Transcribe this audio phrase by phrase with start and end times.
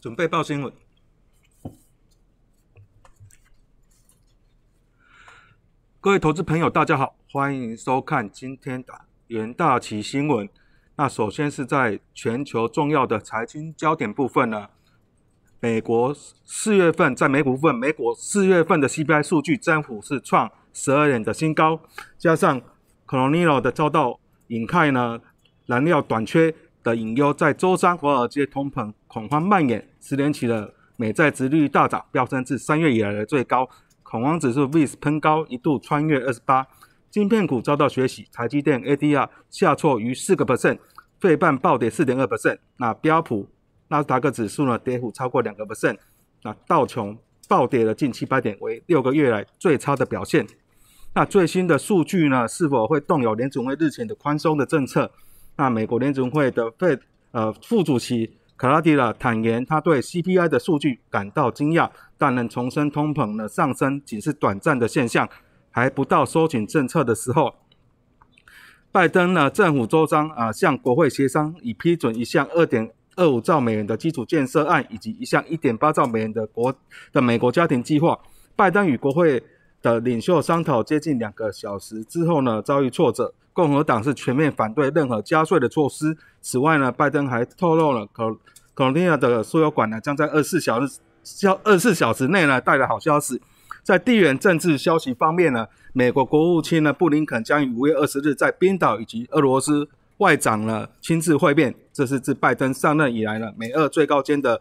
[0.00, 0.72] 准备报新闻。
[6.00, 8.92] 各位投资朋友，大家好，欢迎收看今天的
[9.26, 10.48] 元大旗新闻。
[10.94, 14.68] 那首先是在全球重要的财经焦点部分呢，
[15.58, 21.80] 美国四月份在美股部分，美国四月份的 CPI 数据增幅是创十二年的新高，
[22.16, 22.62] 加上
[23.04, 25.20] Colonial 的遭到引开呢，
[25.66, 26.54] 燃料短缺
[26.88, 33.68] 的隐忧，在周三华尔街通膨恐慌蔓延，十年期的美债殖率大涨，飙升至三月以来的最高。
[34.02, 36.66] 恐慌指数 VIX 喷高，一度穿越二十八。
[37.10, 40.78] 晶片股遭到学习，台积电 ADR 下挫逾四个 percent，
[41.20, 42.58] 费半暴跌四点二 percent。
[42.78, 43.46] 那标普
[43.88, 45.98] 纳斯达克指数呢，跌幅超过两个 percent。
[46.42, 50.46] 那道琼暴跌了近七百点，为六个月来最差的表现。
[51.14, 55.10] 那最新的数据呢，是否会动摇联总会日前的宽松的政策？
[55.58, 56.98] 那美国联总会的费
[57.32, 58.38] 呃副主席。
[58.56, 65.28] 卡拉迪拉坦言，他对 CPI 的数据感到惊讶，但能重申通膨的上升仅是短暂的现象，
[65.70, 67.54] 还不到收紧政策的时候。
[68.90, 76.74] 拜登呢，政府周章啊向国会协商，已批准一项二点二五兆美元的基础建设案，以及一项一点八兆美元的国
[77.12, 78.18] 的美国家庭计划。
[78.56, 79.40] 拜登与国会
[79.82, 83.32] 的领袖商讨接近两个小时之后呢，遭遇挫折。
[83.52, 86.16] 共和党是全面反对任何加税的措施。
[86.40, 88.32] 此外呢，拜登还透露了可
[88.72, 93.42] 可能亚的输油管呢将在二十四小时消二十四小时内呢带来好消息。
[93.82, 104.60] 在地缘政治消息方面呢，美国国务卿呢布林肯将于五月二十日在冰岛以及俄罗斯外长呢亲自会面，这是自拜登上任以来呢美俄最高间的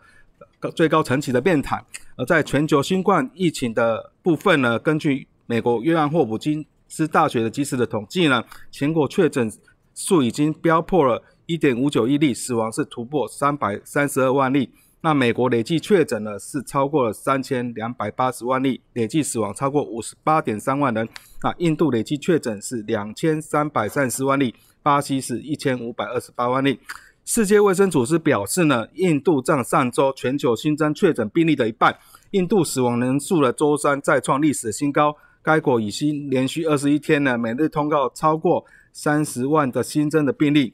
[0.74, 1.86] 最高层级的面谈。
[2.16, 6.66] 而在全球新冠疫情的部分呢，根据美国约翰霍普金。
[6.90, 9.52] 斯大学的及时的统计呢，全国确诊
[9.94, 14.70] 数已经飙破了1.59亿例，死亡是突破332万例。
[15.02, 21.08] 那美国累计确诊呢是超过了3280万例，累计死亡超过58.3万人。
[21.44, 26.80] 那印度累计确诊是2330万例，巴西是一千五百二十八万例。
[27.26, 31.98] 世界卫生组织表示呢，印度占上周全球新增确诊病例的一半，
[32.32, 35.16] 印度死亡人数的周三再创历史新高。
[35.42, 40.74] 该国已经连续二十一天呢，每日通告超过三十万的新增的病例。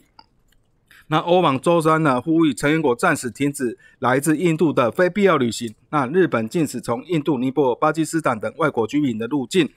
[1.07, 5.75] 那欧盟周三呢，呼吁成员国暂时停止来自印度的非必要旅行。
[5.91, 9.69] 那日本禁止从印度、尼泊尔、巴基斯坦等外国居民的入境。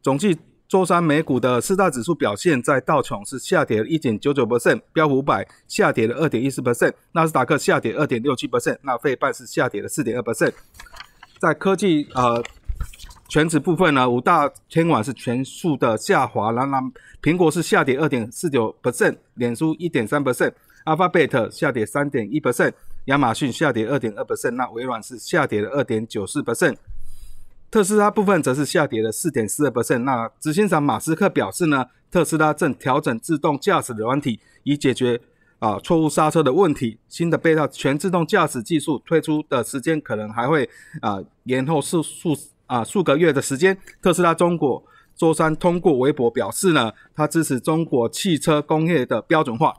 [0.00, 0.38] 总计
[0.72, 10.54] 周三美股的四大指数表现，在道琼是下跌了一点九九 percent，标普五百下跌了二点一四 percent，纳斯达克下跌二点六七 percent，那费半是下跌了四点二 percent。
[11.38, 12.42] 在科技呃。
[13.28, 16.78] 全指部分呢，五大天网是全数的下滑，然后
[17.22, 22.72] 苹果是下跌二点四九 percent，脸书一点三 percent，Alphabet 下跌三点一 percent，
[23.06, 26.76] 亚马逊下跌二点二 percent，那微软是下跌了二点九四 percent，
[27.72, 30.00] 特斯拉部分则是下跌了四点四二 percent。
[30.00, 35.18] 那执行长马斯克表示呢，特斯拉正调整自动驾驶的软体，以解决
[35.58, 36.98] 啊错误刹车的问题。
[37.08, 40.68] 新的贝塔全自动驾驶技术推出的时间可能还会
[41.00, 42.36] 啊延后数数。
[42.66, 44.82] 啊，数个月的时间，特斯拉中国
[45.14, 49.74] 周三通过微博表示呢，它支持中国汽车工业的标准化。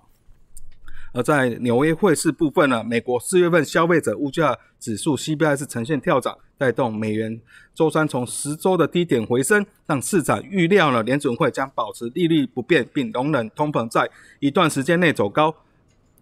[1.14, 7.40] 而在纽约汇市部分呢，美国四月份消费者物价指数 CPI 是呈现跳涨，带动美元
[7.76, 14.10] 周三从十周的低点回升，让市场预料了联准会将保持利率不变，并容忍通膨在
[14.40, 15.56] 一段时间内走高，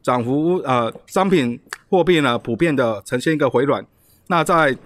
[0.03, 1.57] 涨幅呃商品
[1.89, 3.85] 货币呢普遍的呈现一个回软。
[4.27, 4.77] 那在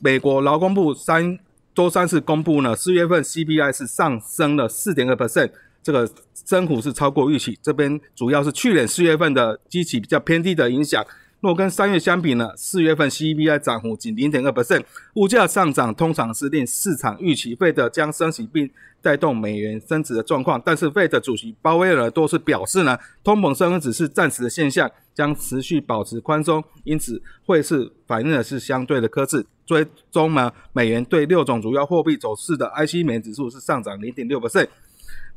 [0.00, 1.38] 美国劳工部三
[1.72, 5.52] 周三是公布呢，四月份 CPI 是上升了四点二 percent，
[5.88, 7.58] 这个增幅是超过预期。
[7.62, 11.02] 这边主要是去年四月份的基期比较偏低的影响。
[11.40, 14.82] 若跟三月相比呢，四月份 CPI 涨幅仅零点二 percent，
[15.14, 18.68] 物价上涨通常是令市场预期费的将升息并
[19.00, 20.60] 带动美元升值的状况。
[20.62, 29.46] 但是费的主席鲍威尔多次表示呢，通膨升温只是暂时的现象，将持续保持宽松，因此会是反映的是相对的克制。
[29.64, 34.68] 最终呢，美元对六种主要货币走势的 IC 美元指数是上涨零点六个 ce。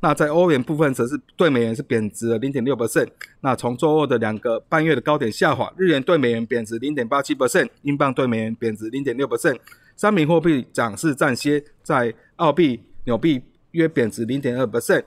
[0.03, 3.07] 那在欧元部分则是对美元是贬值了零点六 percent。
[3.41, 9.57] 那从周二的两个半月的高点下滑，日元对美元贬值零点八七 percent，英镑对美元贬值零点六 percent。
[9.95, 15.03] 三名货币涨势暂歇，在澳币、纽币约贬值零点二 percent。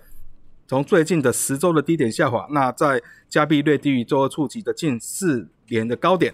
[0.66, 6.32] 从最近的十周的低点下滑，那在加币略低于周二触及的近四年的高点。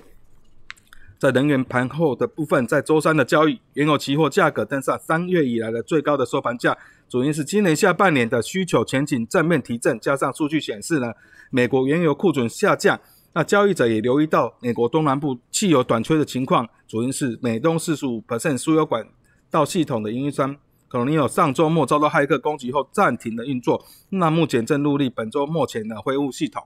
[1.21, 6.75] 在能源盘后的部分，在周三的交易，原油期货价格登上三月以来的最高的收盘价，
[7.11, 11.13] 主因是今年下半年的需求前景正面提振，加上数据显示呢，
[11.51, 12.99] 美国原油库存下降，
[13.35, 19.07] 那交易者也留意到美国东南部汽油短缺的情况，主因是美东四十五 percent 输油管
[19.51, 20.57] 道系统的运营商
[20.89, 26.63] 可能有上周末遭到骇客攻击后暂停了运作，那目前正努力本周末前的恢复系统。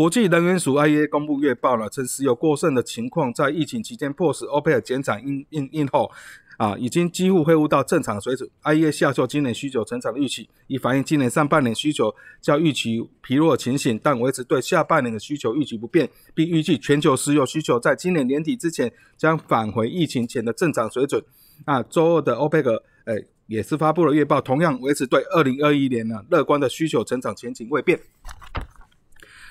[0.00, 6.10] 国际能源署 IEA 公布月报了，称石油过剩的情况在疫情期间迫使 OPEC 减产应应应后。
[6.56, 8.48] 啊，已经几乎恢复到正常水准。
[8.62, 21.22] IEA 下修今年需求成长的预期，以反映今年上半年需求较预期疲弱情形，但维持对下半年的需求预期不变，并预计全球石油需求在今年年底之前将返回疫情前的正常水准。
[21.66, 28.00] 那周二的 OPEC 诶也是发布了月报，同样维持对二零二一年呢乐观的需求成长前景未变。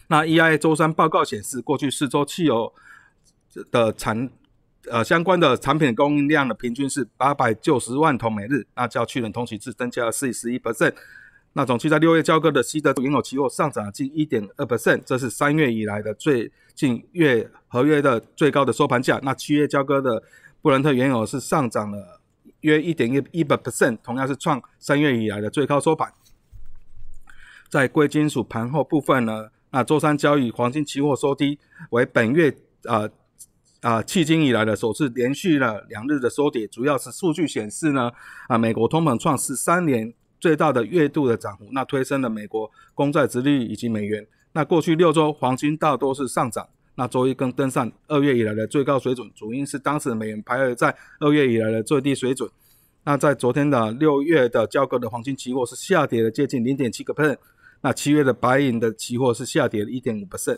[0.10, 2.74] 那 EIA 周三报告显示，过去四周汽油
[3.72, 4.30] 的产
[4.90, 10.94] 呃，相关的产品供应量的平均是八百九十万桶每日，那较去年同期是增加了四十一 percent。
[11.54, 19.20] 那总计在六月交割的西德原油期货上涨了近一点二 percent，这是三月以来的最近月合约的最高的收盘价。
[19.22, 20.24] 那七月交割的
[20.62, 22.22] 布伦特原油是上涨了
[22.62, 26.12] 约一点一一百 percent，同样是创三月以来的最高收盘。
[27.70, 31.58] 在贵金属盘后部分呢，那周三交易黄金期货收低，
[31.92, 32.56] 为本月
[32.86, 33.10] 啊。
[33.82, 38.12] 啊，迄今以来的首次连续了两日的收跌，主要是数据显示呢，
[38.50, 44.28] 啊，美国通膨创十三年最大的月度的涨幅，那推升了美国公债殖利率以及美元。
[44.52, 52.50] 那过去六周黄金大多是上涨，那周一更登上二月以来的最高水准，主因是当时美元徘徊在二月以来的最低水准。
[53.06, 57.38] 那在昨天的六月的交割的黄金期货是下跌了接近零点七个 percent，
[57.82, 60.58] 那七月的白银的期货是下跌了一点五 percent。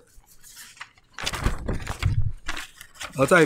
[3.17, 3.45] 而在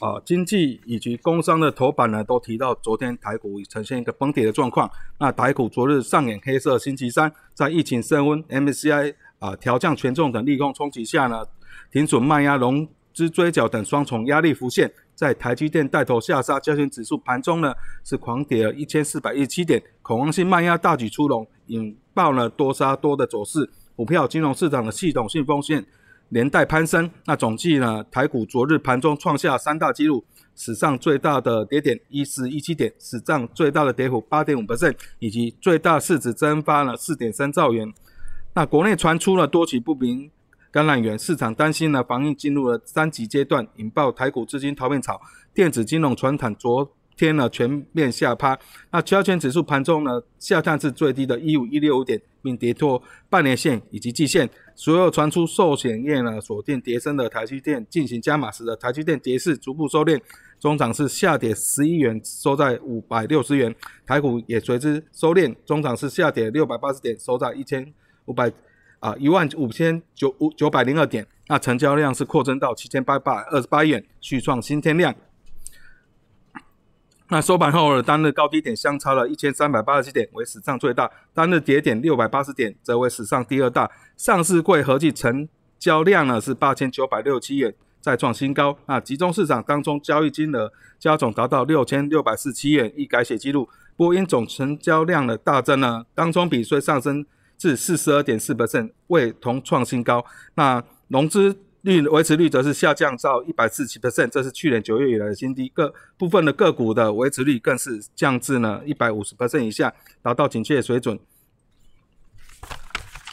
[0.00, 4.90] 啊经济以及工商的头版呢，都提到昨天台股呈现一个崩跌的状况。
[5.18, 11.46] 那台股昨日上演黑色星期三，在疫情升温、MSCI 啊调降权重等利空冲击下呢，
[11.90, 17.74] 停损卖压、融资追缴等双重压力浮现，在台积电带头下杀，交权指数盘中呢
[18.04, 25.86] 是狂跌了一千四百一十七点，恐慌性卖压大举出笼，引爆了多杀多的走势，股票金融市场的系统性风险。
[26.30, 28.04] 连带攀升，那总计呢？
[28.10, 30.22] 台股昨日盘中创下三大纪录：
[30.54, 37.90] 史上最大的跌点一四一七点，史上最大的跌幅八点五百分以及最大市值蒸发了四点三兆元。
[38.54, 40.30] 那国内传出了多起不明
[40.70, 45.18] 感染源，市场担心呢防疫进入了三级阶段，引爆台股资金逃命潮，
[45.54, 48.58] 电子金融传产昨天呢全面下趴。
[48.92, 52.18] 那交权指数盘中呢下探至最低的一五一六五点。
[52.40, 60.18] 并跌破半年线以及季线，所有传出寿险业呢锁定跌升的台积电进行加码时的台积电跌势逐步收敛，
[60.60, 63.74] 中涨是下跌十一元，收在五百六十元，
[64.06, 67.92] 台股也随之收敛，中涨是下跌六百八十点，收在一千
[68.26, 68.50] 五百
[69.00, 75.12] 啊一万五千九五九百零二点，那成交量是扩增到七千八百二十八元，续创新天量。
[77.30, 83.90] 那收盘后的单日高低点相差了一千三百八十七点，为史上最大；单日跌点六百八十点，则为史上第二大。
[84.16, 85.46] 上市柜合计成
[85.78, 88.78] 交量呢是八千九百六十七元，再创新高。
[88.86, 93.68] 那集中市场当中交易金额加总达到六千六百四七元，亦改写记录。
[93.94, 97.26] 不过因总成交量的大增呢，当中比虽上升
[97.58, 100.24] 至四十二点四 percent，未同创新高。
[100.54, 101.58] 那融资。
[101.82, 105.70] 率维持率则是下降到一百四十七 percent，这是去年九月以来的新低。
[105.72, 111.18] 各部分的个股的维持率更是降至呢一百五十 percent 以下，达到警戒水准。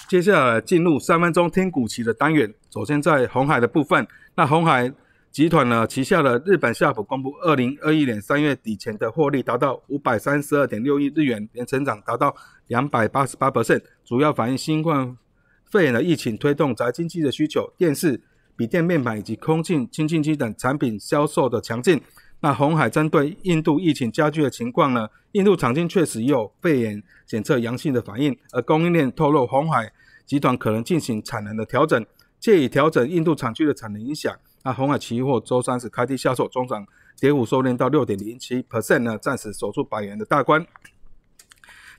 [0.07, 2.53] 接下来进入三分钟听股期的单元。
[2.71, 4.93] 首先在红海的部分，那红海
[5.31, 12.33] 集团呢旗下的日本夏普公布，二零二一年三月底前的获利达到五百三十二点六亿日元，年成长达到
[12.67, 15.17] 两百八十八 percent，主要反映新冠
[15.65, 18.21] 肺炎的疫情推动宅经济的需求，电视。
[18.55, 22.01] 笔电面板以及空气清净机等产品销售的强劲。
[22.41, 25.09] 那红海针对印度疫情加剧的情况呢？
[25.31, 29.91] 印度厂经确实有肺炎检测阳性的反应，而供应链透露红海
[30.25, 32.05] 集团可能进行产能的调整，
[32.39, 34.33] 借以调整印度厂区的产能影响。
[34.63, 36.85] 那红海期货周三是开低销售，中涨
[37.19, 40.65] 跌幅收敛到六点零七 percent 呢，暂时守住百元的大关。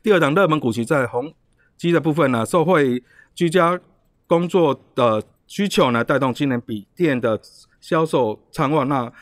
[0.03, 1.35] 第二档热门股息在红
[1.77, 3.03] 基的部分呢，受惠
[3.35, 3.81] 居家
[4.27, 5.23] 工作的。
[5.47, 7.41] 需求呢带动今年笔电的
[7.81, 9.13] 销售畅旺，那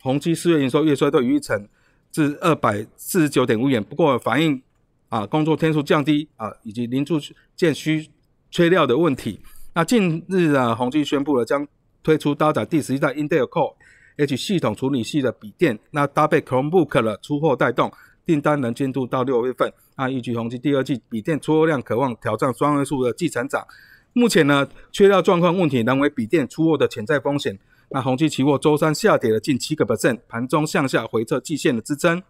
[0.00, 1.68] 宏基四月营收月衰退逾一成，
[2.10, 3.82] 至二百四十九点五元。
[3.82, 4.62] 不过反映
[5.08, 7.18] 啊工作天数降低啊以及零组
[7.54, 8.08] 件需
[8.50, 9.40] 缺料的问题。
[9.74, 11.66] 那近日呢宏基宣布了将
[12.02, 13.74] 推出搭载第十一代 Intel Core
[14.16, 17.92] H 系统处理器的笔电，那搭配 Chromebook 的出货带动
[18.24, 19.72] 订单能进度到六月份。
[19.96, 23.66] 那预计宏基第二季笔电出货量渴望挑战双位数的季成长。
[24.14, 27.58] 目前呢，缺料状况问题仍为笔电出货的潜在风险。
[27.90, 32.22] 那宏基期货周三下跌了近七个 percent，盘中向下回测季线的支撑。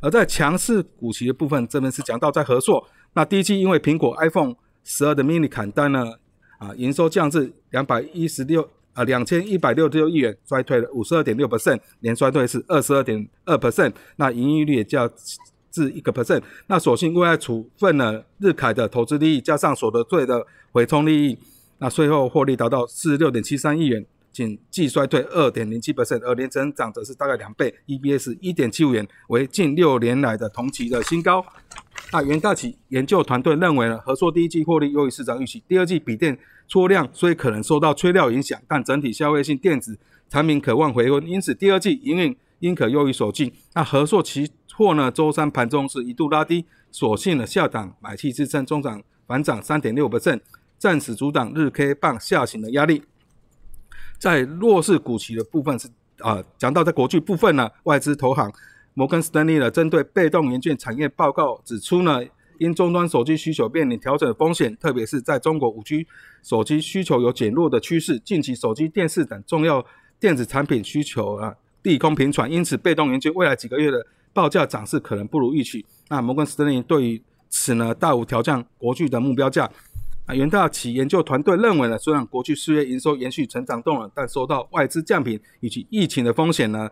[0.00, 6.14] 而在强势股息的部分，这边是讲到在合作，那第一季因为苹果 iPhone 十二的 mini 砍单呢，
[6.58, 15.10] 啊，营收降至两百一十六啊两千一百六十六亿元，衰退了五十二点六 percent，年衰退是二十二点二 percent，那盈利率也降
[15.84, 16.42] 至一个 percent。
[16.68, 21.38] 那所幸未来处分了日凯的投资利益，加上所得税的回冲利益，
[21.78, 24.06] 那税后获利达到四十六点七三亿元。
[24.32, 31.42] 仅季衰退二点零七 percent，而年增长则是大概两倍，EBS 一点七五元，为近六年来的同期的新高。
[32.12, 43.52] 那元大企研究团队认为呢，合作第一季获利优于市场预期，第二季笔电出量虽可能受到缺料影响，但整体消费性电子产品渴望回温，因此第二季营运应可优于首季。
[43.74, 50.40] 那合作期货呢，周三盘中是一度拉低，所幸的下档买气支撑，中涨反涨三点六 percent，
[50.78, 53.02] 暂时阻挡日 K 棒下行的压力。
[54.18, 58.50] 在弱势股期的部分是啊，讲到在国际部分呢，外资投行
[58.94, 62.20] 摩根士丹利呢，针对被动元件产业报告指出呢，
[62.58, 66.06] 因终端手机需求面临调整的风险，特别是在中国五 G
[66.42, 69.84] 手机需求有减弱的趋势，近期手机、电视等重要
[70.18, 71.54] 电子产品需求啊
[71.86, 75.86] 利空频传，因此被动研究未来几个月的报价涨势可能不如预期。
[76.08, 79.70] 那摩根士丹利对于此呢，大幅调降国巨的目标价。
[80.26, 86.90] 啊，元大企研究团队认为呢，虽然过去四月营收延续成长动能，但受到外资降频以及疫情的风险呢，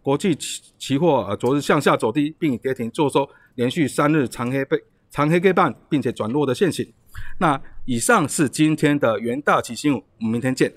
[0.00, 4.78] 国际期期货啊昨日向下走低，并跌停做收，连续三日长黑背
[5.10, 6.90] 长黑 K 半，并且转弱的现形。
[7.38, 10.72] 那以上是今天的元大企新闻，我们明天见。